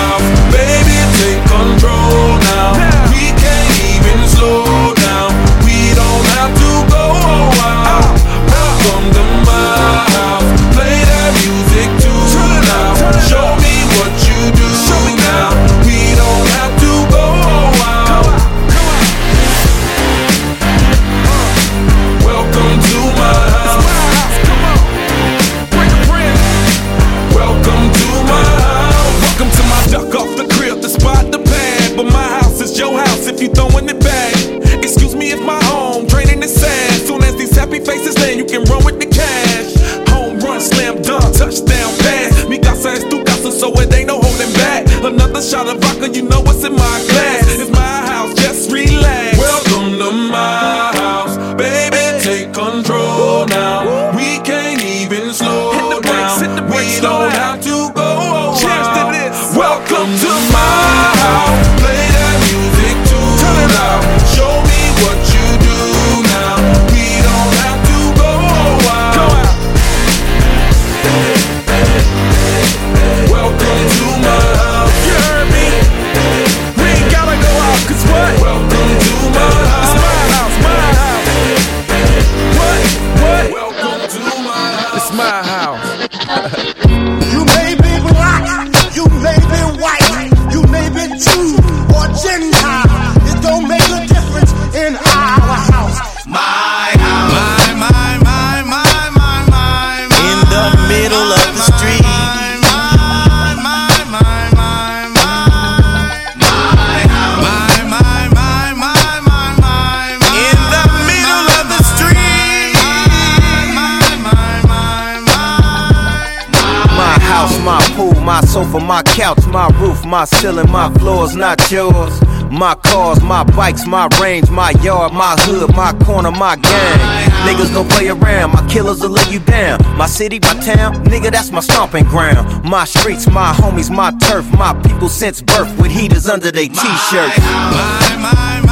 my 120.07 120.25
ceiling, 120.25 120.71
my 120.71 120.91
floors, 120.95 121.35
not 121.35 121.69
yours. 121.69 122.21
My 122.49 122.75
cars, 122.75 123.21
my 123.21 123.43
bikes, 123.43 123.85
my 123.85 124.07
range, 124.21 124.49
my 124.49 124.71
yard, 124.81 125.11
my 125.11 125.35
hood, 125.39 125.75
my 125.75 125.91
corner, 126.05 126.31
my 126.31 126.55
gang. 126.55 126.99
Niggas 127.45 127.73
don't 127.73 127.89
play 127.91 128.07
around, 128.07 128.53
my 128.53 128.65
killers 128.69 129.01
will 129.01 129.09
lay 129.09 129.29
you 129.29 129.39
down. 129.39 129.79
My 129.97 130.07
city, 130.07 130.39
my 130.39 130.53
town, 130.63 131.03
nigga, 131.05 131.29
that's 131.29 131.51
my 131.51 131.59
stomping 131.59 132.05
ground. 132.05 132.63
My 132.63 132.85
streets, 132.85 133.27
my 133.27 133.51
homies, 133.53 133.93
my 133.93 134.11
turf, 134.19 134.49
my 134.53 134.73
people 134.83 135.09
since 135.09 135.41
birth 135.41 135.77
with 135.79 135.91
heaters 135.91 136.27
under 136.27 136.51
their 136.51 136.67
t-shirts. 136.67 137.37
my, 137.39 138.17
my, 138.17 138.33
my, 138.33 138.61
my, 138.61 138.66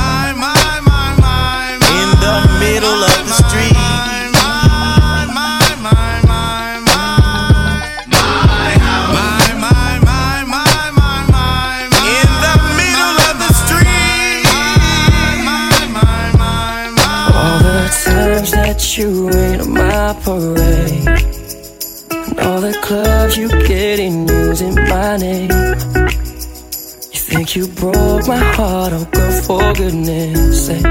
You 27.56 27.70
broke 27.70 28.28
my 28.28 28.36
heart, 28.36 28.92
oh 28.92 29.06
girl, 29.14 29.42
for 29.44 29.74
goodness 29.76 30.66
sake. 30.68 30.84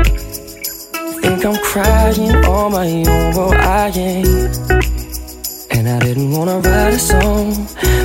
Think 1.20 1.44
I'm 1.44 1.62
crying 1.62 2.34
on 2.46 2.72
my 2.72 2.86
own, 2.86 3.34
well, 3.36 3.52
I 3.52 3.88
ain't. 3.88 4.72
And 5.72 5.86
I 5.86 5.98
didn't 5.98 6.30
wanna 6.30 6.60
write 6.60 6.94
a 6.94 6.98
song, 6.98 7.52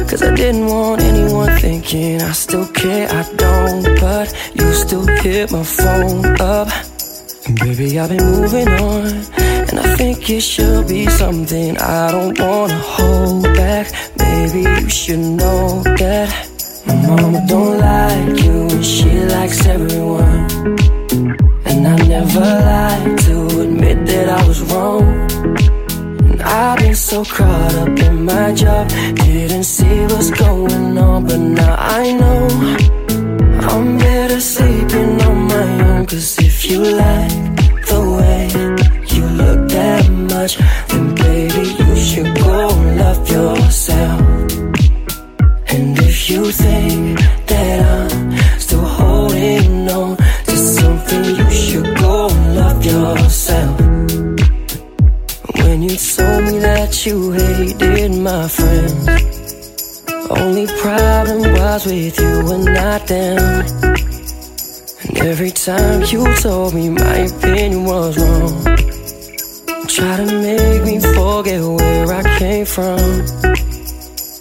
cause 0.10 0.22
I 0.22 0.36
didn't 0.36 0.66
want 0.66 1.02
anyone 1.02 1.58
thinking 1.60 2.22
I 2.22 2.34
still 2.34 2.68
care, 2.68 3.08
I 3.10 3.24
don't. 3.36 3.98
But 4.02 4.28
you 4.54 4.74
still 4.74 5.08
hit 5.08 5.54
my 5.54 5.64
phone 5.64 6.26
up. 6.42 6.68
And 7.48 7.58
baby, 7.62 7.98
I've 7.98 8.10
been 8.10 8.26
moving 8.26 8.68
on, 8.68 9.06
and 9.70 9.80
I 9.80 9.96
think 9.96 10.30
it 10.30 10.42
should 10.42 10.86
be 10.90 11.08
something 11.08 11.78
I 11.78 12.12
don't 12.12 12.38
wanna 12.38 12.78
hold 12.78 13.44
back. 13.56 13.90
Maybe 14.18 14.64
you 14.82 14.90
should 14.90 15.20
know 15.20 15.82
that 15.84 16.49
mama 17.08 17.46
don't 17.48 17.78
like 17.78 18.44
you, 18.44 18.84
she 18.84 19.10
likes 19.26 19.66
everyone. 19.66 20.46
And 21.66 21.88
I 21.88 21.98
never 22.08 22.40
lied 22.40 23.18
to 23.26 23.62
admit 23.62 24.06
that 24.08 24.30
I 24.30 24.48
was 24.48 24.62
wrong. 24.72 25.04
And 26.28 26.42
I've 26.42 26.80
been 26.80 26.96
so 26.96 27.24
caught 27.24 27.76
up 27.76 28.00
in 28.00 28.26
my 28.26 28.54
job, 28.54 28.88
didn't 29.16 29.66
see 29.66 30.02
what's 30.12 30.32
going 30.32 30.98
on, 30.98 31.26
but 31.26 31.40
now 31.40 31.76
I 31.78 32.12
know. 32.14 32.48
I'm 33.62 33.98
better 33.98 34.40
sleeping 34.40 34.79
and 63.00 63.08
them. 63.08 63.66
And 65.04 65.18
every 65.20 65.52
time 65.52 66.02
you 66.04 66.24
told 66.38 66.74
me 66.74 66.90
my 66.90 67.18
opinion 67.18 67.86
was 67.86 68.18
wrong, 68.18 68.64
try 69.88 70.18
to 70.18 70.26
make 70.26 70.84
me 70.84 71.00
forget 71.00 71.62
where 71.62 72.14
I 72.14 72.40
came 72.40 72.66
from. 72.66 73.00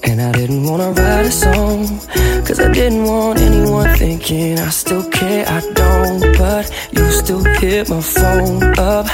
And 0.04 0.20
I 0.20 0.32
didn't 0.32 0.64
wanna 0.64 0.90
write 0.92 1.26
a 1.26 1.30
song, 1.30 1.86
cause 2.46 2.60
I 2.60 2.72
didn't 2.72 3.04
want 3.04 3.40
anyone 3.40 3.94
thinking 3.96 4.58
I 4.58 4.70
still 4.70 5.04
care, 5.10 5.44
I 5.46 5.60
don't. 5.72 6.20
But 6.38 6.70
you 6.92 7.10
still 7.10 7.44
hit 7.44 7.88
my 7.88 8.00
phone 8.00 8.62
up. 8.78 9.06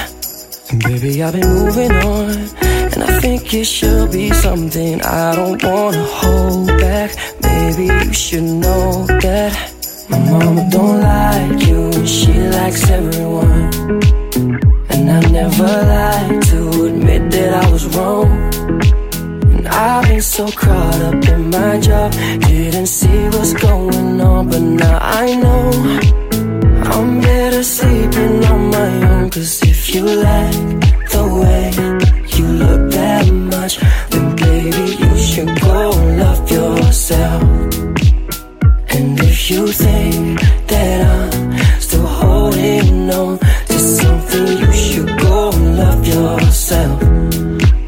And 0.70 0.82
baby, 0.84 1.22
I've 1.22 1.32
been 1.32 1.48
moving 1.48 1.92
on. 1.92 2.30
And 2.92 3.02
I 3.02 3.18
think 3.20 3.52
it 3.52 3.64
should 3.64 4.12
be 4.12 4.30
something 4.30 5.02
I 5.02 5.34
don't 5.34 5.62
wanna 5.64 6.04
hold 6.04 6.68
back. 6.78 7.10
Maybe 7.64 7.86
you 7.86 8.12
should 8.12 8.42
know 8.42 9.06
that 9.24 9.52
my 10.10 10.18
mama 10.18 10.68
don't 10.70 11.00
like 11.00 11.66
you 11.66 12.06
she 12.06 12.32
likes 12.58 12.90
everyone. 12.90 13.72
And 14.90 15.10
I 15.10 15.20
never 15.38 15.72
lied 15.92 16.42
to 16.50 16.84
admit 16.84 17.30
that 17.30 17.64
I 17.64 17.70
was 17.70 17.84
wrong. 17.96 18.28
And 19.54 19.66
I've 19.66 20.06
been 20.06 20.20
so 20.20 20.46
caught 20.50 21.00
up 21.08 21.26
in 21.26 21.48
my 21.48 21.80
job, 21.80 22.12
didn't 22.12 22.86
see 22.86 23.28
what's 23.32 23.54
going 23.54 24.20
on, 24.20 24.50
but 24.50 24.60
now 24.60 24.98
I 25.00 25.34
know. 25.34 26.14
I'm 26.92 27.20
better 27.22 27.62
sleeping 27.62 28.44
on 28.44 28.70
my 28.70 29.10
own 29.10 29.30
Cause 29.30 29.62
if 29.62 29.94
you 29.94 30.02
like 30.04 30.54
the 31.14 31.24
way 31.40 31.70
you 32.36 32.46
look 32.46 32.90
that 32.92 33.26
much 33.32 33.78
Then 34.10 34.36
baby 34.36 34.96
you 35.02 35.16
should 35.16 35.60
go 35.60 35.92
and 35.92 36.18
love 36.18 36.50
yourself 36.50 37.53
you 39.54 39.68
think 39.68 40.40
that 40.66 41.00
I'm 41.06 41.80
still 41.80 42.06
holding 42.06 43.08
on 43.10 43.38
To 43.38 43.78
something? 43.78 44.46
You 44.58 44.72
should 44.72 45.10
go 45.20 45.50
and 45.52 45.78
love 45.78 46.04
yourself. 46.04 47.00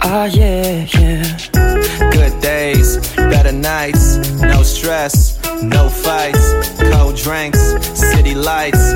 Ah 0.00 0.26
yeah, 0.26 0.86
yeah. 0.96 1.24
Good 2.12 2.40
days, 2.40 2.98
better 3.16 3.50
nights, 3.50 4.16
no 4.40 4.62
stress, 4.62 5.40
no 5.60 5.88
fights, 5.88 6.46
cold 6.92 7.16
drinks, 7.16 7.60
city 7.98 8.34
lights. 8.36 8.95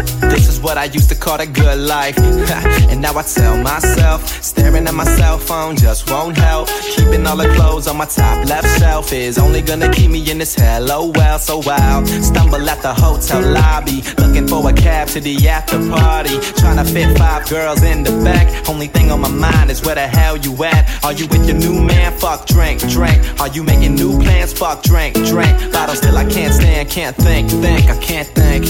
What 0.62 0.76
I 0.76 0.84
used 0.84 1.08
to 1.08 1.14
call 1.14 1.38
the 1.38 1.46
good 1.46 1.78
life. 1.78 2.18
and 2.90 3.00
now 3.00 3.16
I 3.16 3.22
tell 3.22 3.56
myself, 3.62 4.28
staring 4.44 4.86
at 4.86 4.94
my 4.94 5.04
cell 5.04 5.38
phone 5.38 5.74
just 5.76 6.10
won't 6.10 6.36
help. 6.36 6.68
Keeping 6.94 7.26
all 7.26 7.36
the 7.36 7.48
clothes 7.54 7.86
on 7.88 7.96
my 7.96 8.04
top 8.04 8.46
left 8.46 8.78
shelf 8.78 9.12
is 9.12 9.38
only 9.38 9.62
gonna 9.62 9.90
keep 9.90 10.10
me 10.10 10.30
in 10.30 10.38
this 10.38 10.54
hello 10.54 11.12
well. 11.14 11.38
So 11.38 11.62
I'll 11.64 12.04
stumble 12.06 12.68
at 12.68 12.82
the 12.82 12.92
hotel 12.92 13.40
lobby, 13.40 14.02
looking 14.18 14.46
for 14.46 14.68
a 14.68 14.72
cab 14.74 15.08
to 15.08 15.20
the 15.20 15.48
after 15.48 15.78
party. 15.88 16.38
Trying 16.60 16.76
to 16.76 16.84
fit 16.84 17.16
five 17.16 17.48
girls 17.48 17.82
in 17.82 18.04
the 18.04 18.12
back. 18.22 18.68
Only 18.68 18.88
thing 18.88 19.10
on 19.10 19.20
my 19.22 19.28
mind 19.28 19.70
is 19.70 19.82
where 19.82 19.94
the 19.94 20.06
hell 20.06 20.36
you 20.36 20.52
at? 20.64 21.04
Are 21.04 21.12
you 21.12 21.26
with 21.28 21.48
your 21.48 21.56
new 21.56 21.82
man? 21.82 22.12
Fuck, 22.18 22.46
drink, 22.46 22.80
drink. 22.80 23.40
Are 23.40 23.48
you 23.48 23.62
making 23.62 23.94
new 23.94 24.20
plans? 24.20 24.52
Fuck, 24.52 24.82
drink, 24.82 25.14
drink. 25.14 25.72
Bottle 25.72 25.94
still 25.96 26.16
I 26.16 26.28
can't 26.28 26.52
stand, 26.52 26.90
can't 26.90 27.16
think, 27.16 27.50
think. 27.50 27.88
I 27.88 27.96
can't 27.98 28.28
think, 28.28 28.64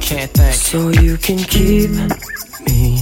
can't 0.00 0.30
think. 0.30 0.54
So 0.54 0.88
you 0.88 1.16
can 1.18 1.31
keep 1.38 1.90
me 2.66 3.00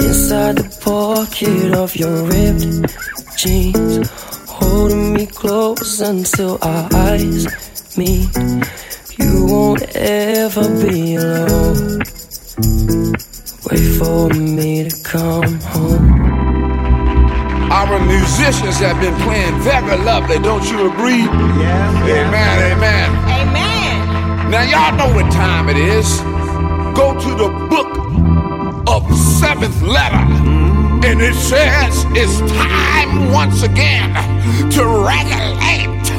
inside 0.00 0.56
the 0.56 0.68
pocket 0.82 1.74
of 1.74 1.96
your 1.96 2.24
ripped 2.24 3.38
jeans, 3.38 4.10
holding 4.46 5.14
me 5.14 5.26
close 5.26 6.00
until 6.00 6.58
our 6.62 6.88
eyes 6.92 7.46
meet. 7.96 8.28
You 9.18 9.46
won't 9.46 9.82
ever 9.94 10.68
be 10.84 11.14
alone. 11.16 12.00
Wait 13.66 13.88
for 13.98 14.28
me 14.30 14.88
to 14.88 15.02
come 15.02 15.60
home. 15.60 16.28
Our 17.70 17.98
musicians 18.00 18.78
have 18.80 19.00
been 19.00 19.14
playing 19.22 19.58
very 19.60 19.96
lovely, 20.04 20.38
don't 20.38 20.68
you 20.70 20.90
agree? 20.90 21.24
Yeah. 21.24 22.04
Amen, 22.04 22.72
amen. 22.72 23.10
Amen. 23.40 24.50
Now, 24.50 24.62
y'all 24.62 24.96
know 24.96 25.14
what 25.14 25.30
time 25.32 25.68
it 25.68 25.76
is. 25.76 26.20
Go 26.98 27.14
to 27.14 27.30
the 27.30 27.48
book 27.70 28.88
of 28.88 29.16
seventh 29.16 29.82
letter, 29.82 30.16
and 31.06 31.20
it 31.22 31.34
says 31.34 32.04
it's 32.08 32.40
time 32.52 33.30
once 33.30 33.62
again 33.62 34.12
to 34.72 34.82
regulate. 35.06 36.10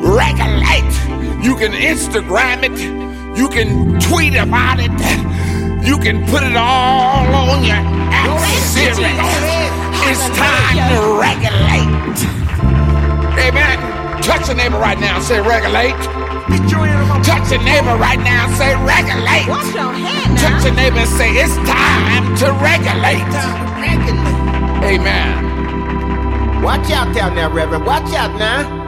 Regulate. 0.00 1.44
You 1.44 1.54
can 1.54 1.72
Instagram 1.72 2.62
it, 2.64 2.80
you 3.38 3.50
can 3.50 4.00
tweet 4.00 4.36
about 4.36 4.78
it, 4.80 4.90
you 5.86 5.98
can 5.98 6.24
put 6.30 6.44
it 6.44 6.56
all 6.56 7.26
on 7.34 7.62
your 7.62 7.76
app. 7.76 8.40
It's 10.08 10.24
time 10.34 10.76
to 10.94 11.20
regulate. 11.20 12.18
Amen. 13.38 14.22
Touch 14.22 14.48
a 14.48 14.54
neighbor 14.54 14.78
right 14.78 14.98
now 14.98 15.16
and 15.16 15.24
say 15.24 15.40
regulate. 15.42 16.19
Touch 17.22 17.50
your 17.50 17.62
neighbor 17.62 17.96
right 17.96 18.18
now 18.18 18.46
and 18.46 18.54
say 18.56 18.74
regulate. 18.82 19.46
Wash 19.48 19.74
your 19.74 19.92
hand 19.92 20.34
now. 20.34 20.58
Touch 20.58 20.70
a 20.70 20.74
neighbor 20.74 20.98
and 20.98 21.08
say 21.08 21.30
it's 21.36 21.54
time 21.68 22.36
to 22.36 22.52
regulate. 22.62 23.30
Amen. 24.84 26.62
Watch 26.62 26.90
out 26.90 27.14
down 27.14 27.34
there, 27.34 27.48
Reverend. 27.48 27.84
Watch 27.86 28.12
out 28.14 28.36
now. 28.38 28.79